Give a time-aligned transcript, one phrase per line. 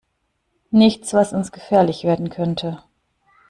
[0.71, 2.81] Nichts, was uns gefährlich werden könnte.